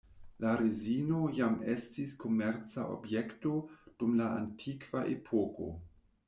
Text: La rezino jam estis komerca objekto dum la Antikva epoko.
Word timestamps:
La 0.43 0.51
rezino 0.59 1.17
jam 1.39 1.57
estis 1.73 2.15
komerca 2.23 2.87
objekto 2.95 3.53
dum 4.01 4.17
la 4.23 4.31
Antikva 4.39 5.05
epoko. 5.13 5.71